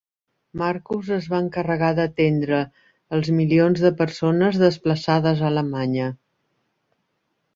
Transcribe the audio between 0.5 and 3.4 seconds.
Marcus es va encarregar d'atendre els